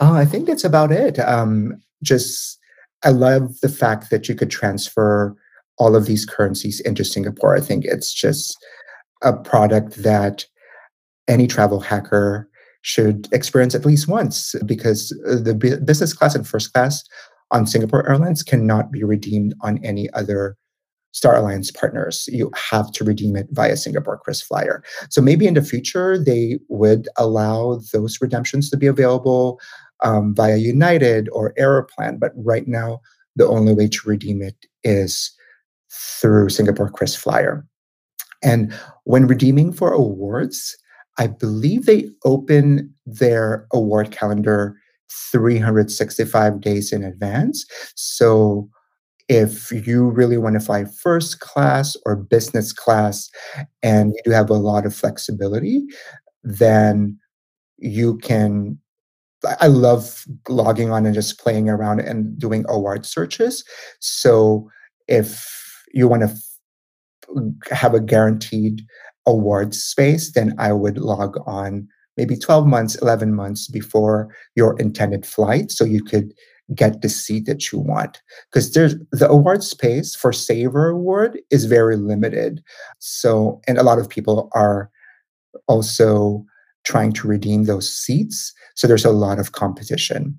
[0.00, 1.18] Oh, I think that's about it.
[1.18, 2.58] Um, just,
[3.04, 5.36] I love the fact that you could transfer
[5.82, 7.56] all of these currencies into Singapore.
[7.56, 8.56] I think it's just
[9.22, 10.46] a product that
[11.26, 12.48] any travel hacker
[12.82, 15.54] should experience at least once because the
[15.84, 17.02] business class and first class
[17.50, 20.56] on Singapore Airlines cannot be redeemed on any other
[21.12, 24.80] Star Alliance partners, you have to redeem it via Singapore KrisFlyer.
[25.10, 29.60] So maybe in the future, they would allow those redemptions to be available
[30.02, 32.18] um, via United or Aeroplan.
[32.18, 33.00] But right now,
[33.36, 35.30] the only way to redeem it is
[35.92, 37.62] through Singapore KrisFlyer.
[38.42, 38.72] And
[39.04, 40.76] when redeeming for awards,
[41.18, 44.76] I believe they open their award calendar
[45.30, 47.66] 365 days in advance.
[47.94, 48.68] So
[49.28, 53.30] if you really want to fly first class or business class
[53.82, 55.84] and you do have a lot of flexibility,
[56.42, 57.18] then
[57.78, 58.78] you can.
[59.60, 63.64] I love logging on and just playing around and doing award searches.
[63.98, 64.70] So
[65.08, 65.61] if
[65.92, 68.82] you want to f- have a guaranteed
[69.26, 75.24] award space, then I would log on maybe 12 months, 11 months before your intended
[75.24, 76.32] flight so you could
[76.74, 78.22] get the seat that you want.
[78.50, 82.62] Because there's the award space for Saver Award is very limited.
[82.98, 84.90] So, and a lot of people are
[85.68, 86.44] also
[86.84, 88.52] trying to redeem those seats.
[88.74, 90.38] So there's a lot of competition.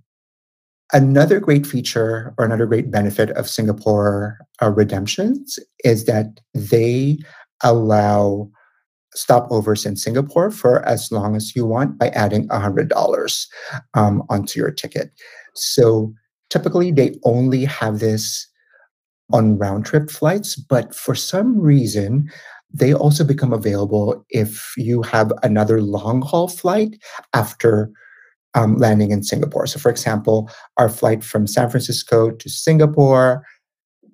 [0.94, 7.18] Another great feature or another great benefit of Singapore uh, redemptions is that they
[7.64, 8.50] allow
[9.16, 13.48] stopovers in Singapore for as long as you want by adding $100
[13.96, 15.12] um, onto your ticket.
[15.56, 16.14] So
[16.52, 18.48] typically they only have this
[19.32, 22.30] on round trip flights, but for some reason,
[22.72, 27.02] they also become available if you have another long haul flight
[27.34, 27.92] after
[28.56, 29.68] um, landing in Singapore.
[29.68, 33.46] So, for example, our flight from San Francisco to Singapore,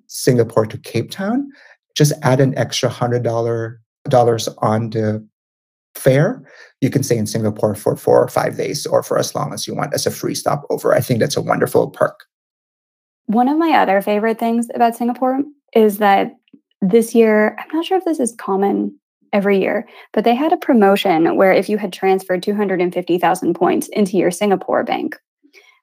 [0.06, 1.48] Singapore to Cape Town,
[1.96, 5.26] just add an extra hundred dollar dollars on the
[5.94, 6.42] fare.
[6.80, 9.66] You can stay in Singapore for four or five days, or for as long as
[9.66, 10.94] you want as a free stopover.
[10.94, 12.24] I think that's a wonderful perk.
[13.26, 15.40] One of my other favorite things about Singapore
[15.74, 16.32] is that
[16.80, 18.98] this year, I'm not sure if this is common
[19.32, 24.16] every year, but they had a promotion where if you had transferred 250,000 points into
[24.16, 25.16] your Singapore bank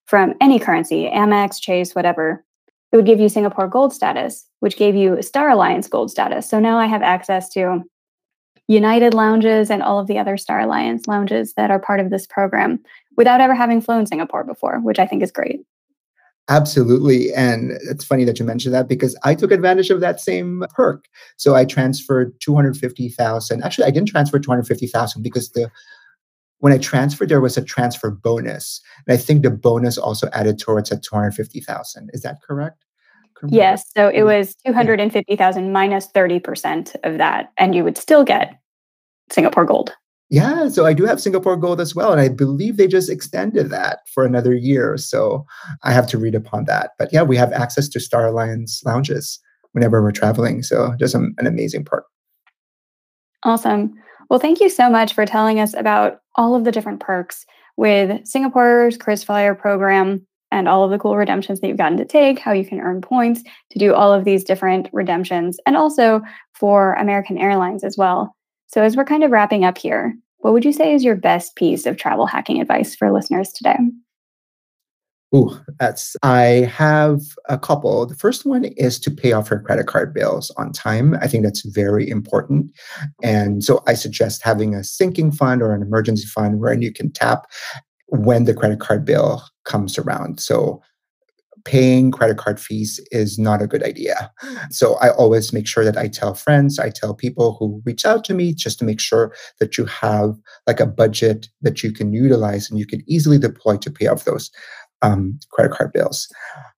[0.05, 2.43] from any currency, Amex, Chase, whatever,
[2.91, 6.49] it would give you Singapore Gold status, which gave you Star Alliance Gold status.
[6.49, 7.83] So now I have access to
[8.67, 12.27] United lounges and all of the other Star Alliance lounges that are part of this
[12.27, 12.79] program
[13.15, 15.61] without ever having flown Singapore before, which I think is great.
[16.49, 17.33] Absolutely.
[17.33, 21.05] And it's funny that you mentioned that because I took advantage of that same perk.
[21.35, 23.63] So I transferred 250,000.
[23.63, 25.69] Actually, I didn't transfer 250,000 because the
[26.59, 28.81] when I transferred, there was a transfer bonus.
[29.05, 32.09] And I think the bonus also added towards that 250,000.
[32.13, 32.83] Is that correct?
[33.47, 33.83] Yes.
[33.95, 34.25] So it mm-hmm.
[34.25, 37.51] was 250,000 minus 30% of that.
[37.57, 38.59] And you would still get
[39.29, 39.93] Singapore Gold.
[40.29, 43.69] Yeah, so I do have Singapore Gold as well, and I believe they just extended
[43.69, 44.97] that for another year.
[44.97, 45.45] So
[45.83, 46.91] I have to read upon that.
[46.99, 49.39] But yeah, we have access to Star Alliance lounges
[49.71, 50.63] whenever we're traveling.
[50.63, 52.03] So just an, amazing part.
[53.43, 53.93] Awesome.
[54.29, 57.45] Well, thank you so much for telling us about all of the different perks
[57.77, 62.39] with Singapore's KrisFlyer program and all of the cool redemptions that you've gotten to take,
[62.39, 66.21] how you can earn points to do all of these different redemptions, and also
[66.53, 68.36] for American Airlines as well.
[68.67, 71.55] So, as we're kind of wrapping up here, what would you say is your best
[71.55, 73.77] piece of travel hacking advice for listeners today?
[75.35, 78.05] Ooh, that's I have a couple.
[78.05, 81.15] The first one is to pay off your credit card bills on time.
[81.15, 82.71] I think that's very important.
[83.21, 87.11] And so I suggest having a sinking fund or an emergency fund wherein you can
[87.11, 87.45] tap
[88.07, 90.39] when the credit card bill comes around.
[90.39, 90.81] So
[91.67, 94.31] paying credit card fees is not a good idea.
[94.69, 98.23] So I always make sure that I tell friends, I tell people who reach out
[98.25, 102.13] to me just to make sure that you have like a budget that you can
[102.13, 104.49] utilize and you can easily deploy to pay off those
[105.01, 106.29] um, credit card bills.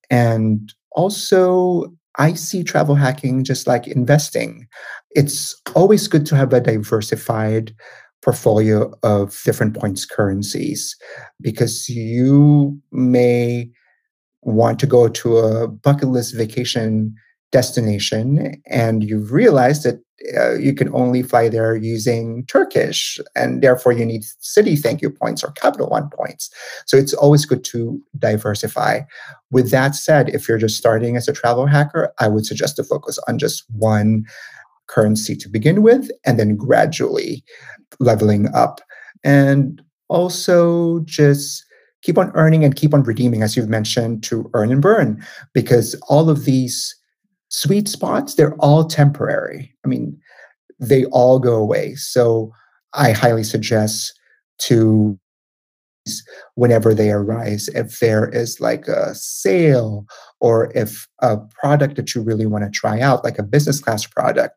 [0.10, 4.68] And also, I see travel hacking just like investing.
[5.12, 7.76] It's always good to have a diversified
[8.24, 10.98] portfolio of different points currencies
[11.42, 13.70] because you may
[14.42, 17.14] want to go to a bucket list vacation
[17.52, 20.02] destination and you've realized that
[20.38, 25.10] uh, you can only fly there using Turkish, and therefore you need Citi thank you
[25.10, 26.50] points or Capital One points.
[26.86, 29.02] So it's always good to diversify.
[29.52, 32.84] With that said, if you're just starting as a travel hacker, I would suggest to
[32.84, 34.26] focus on just one
[34.88, 37.44] currency to begin with, and then gradually
[38.00, 38.82] leveling up.
[39.24, 41.64] And also just
[42.02, 45.24] keep on earning and keep on redeeming, as you've mentioned, to earn and burn,
[45.54, 46.96] because all of these
[47.50, 49.74] sweet spots, they're all temporary.
[49.86, 50.20] I mean,
[50.80, 51.96] they all go away.
[51.96, 52.52] So
[52.94, 54.18] I highly suggest
[54.60, 55.20] to
[56.56, 57.68] whenever they arise.
[57.70, 60.06] If there is like a sale
[60.40, 64.06] or if a product that you really want to try out like a business class
[64.06, 64.56] product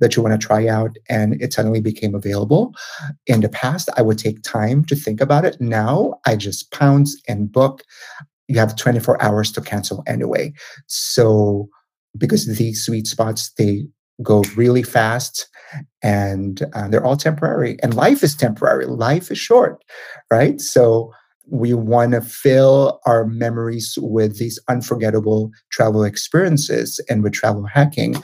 [0.00, 2.74] that you want to try out and it suddenly became available
[3.26, 5.60] in the past i would take time to think about it.
[5.60, 7.82] Now i just pounce and book.
[8.48, 10.54] You have 24 hours to cancel anyway.
[10.86, 11.68] So
[12.16, 13.86] because these sweet spots they
[14.22, 15.48] go really fast
[16.02, 17.76] and uh, they're all temporary.
[17.82, 19.82] And life is temporary, life is short,
[20.30, 20.60] right?
[20.60, 21.12] So
[21.50, 27.00] we want to fill our memories with these unforgettable travel experiences.
[27.08, 28.16] And with travel hacking,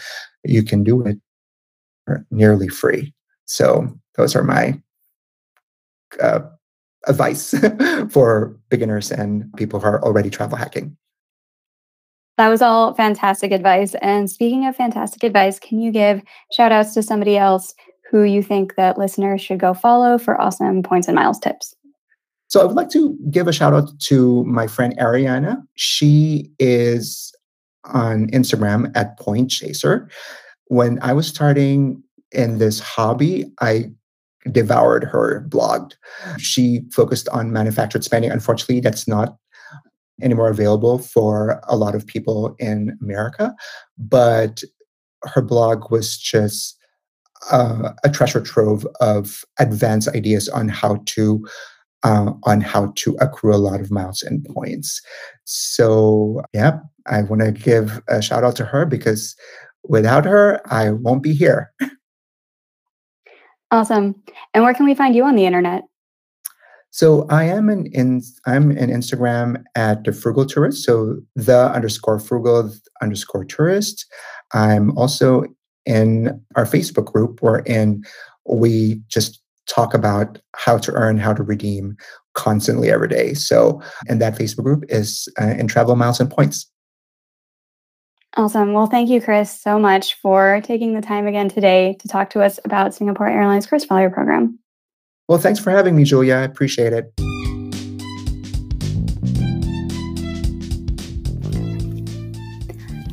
[0.44, 1.18] you can do it
[2.30, 3.14] nearly free.
[3.46, 4.80] So those are my
[6.20, 6.40] uh,
[7.06, 7.54] advice
[8.10, 10.96] for beginners and people who are already travel hacking.
[12.36, 13.94] That was all fantastic advice.
[14.02, 16.22] And speaking of fantastic advice, can you give
[16.52, 17.74] shout outs to somebody else
[18.10, 21.74] who you think that listeners should go follow for awesome points and miles tips?
[22.48, 25.62] So I would like to give a shout out to my friend Ariana.
[25.76, 27.32] She is
[27.84, 30.08] on Instagram at Point Chaser.
[30.66, 33.90] When I was starting in this hobby, I
[34.50, 35.92] devoured her blog.
[36.38, 38.30] She focused on manufactured spending.
[38.30, 39.36] Unfortunately, that's not
[40.22, 43.54] anymore available for a lot of people in America,
[43.98, 44.62] but
[45.24, 46.76] her blog was just
[47.50, 51.44] uh, a treasure trove of advanced ideas on how to
[52.04, 55.00] uh, on how to accrue a lot of miles and points.
[55.44, 59.34] So, yeah, I want to give a shout out to her because
[59.88, 61.72] without her, I won't be here.
[63.70, 64.14] Awesome.
[64.52, 65.82] And where can we find you on the internet?
[66.94, 70.84] So I am an in I'm an Instagram at the frugal tourist.
[70.84, 72.72] So the underscore frugal
[73.02, 74.06] underscore tourist.
[74.52, 75.42] I'm also
[75.86, 78.04] in our Facebook group wherein
[78.48, 81.96] we just talk about how to earn, how to redeem
[82.34, 83.34] constantly every day.
[83.34, 86.70] So, and that Facebook group is uh, in Travel Miles and Points.
[88.36, 88.72] Awesome.
[88.72, 92.40] Well, thank you, Chris, so much for taking the time again today to talk to
[92.40, 94.60] us about Singapore Airlines KrisValue Program.
[95.28, 96.34] Well, thanks for having me, Julia.
[96.34, 97.10] I appreciate it.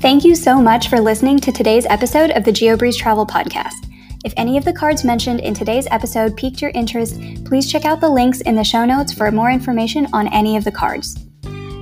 [0.02, 3.88] Thank you so much for listening to today's episode of the GeoBreeze Travel Podcast.
[4.26, 8.02] If any of the cards mentioned in today's episode piqued your interest, please check out
[8.02, 11.16] the links in the show notes for more information on any of the cards.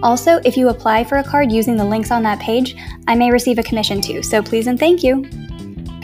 [0.03, 2.75] Also, if you apply for a card using the links on that page,
[3.07, 5.25] I may receive a commission too, so please and thank you.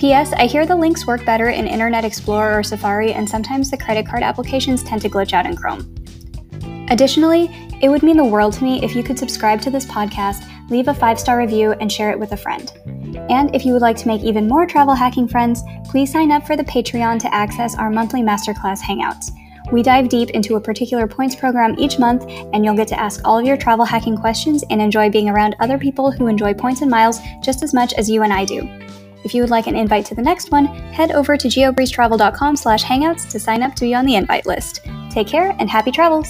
[0.05, 0.33] P.S.
[0.33, 4.05] I hear the links work better in Internet Explorer or Safari, and sometimes the credit
[4.05, 5.95] card applications tend to glitch out in Chrome.
[6.91, 7.49] Additionally,
[7.81, 10.89] it would mean the world to me if you could subscribe to this podcast, leave
[10.89, 12.71] a five star review, and share it with a friend.
[13.31, 16.45] And if you would like to make even more travel hacking friends, please sign up
[16.45, 19.31] for the Patreon to access our monthly masterclass hangouts.
[19.71, 23.21] We dive deep into a particular points program each month, and you'll get to ask
[23.25, 26.81] all of your travel hacking questions and enjoy being around other people who enjoy points
[26.81, 28.84] and miles just as much as you and I do.
[29.25, 32.83] If you would like an invite to the next one, head over to geobreezetravel.com slash
[32.83, 34.81] hangouts to sign up to be on the invite list.
[35.09, 36.29] Take care and happy travels!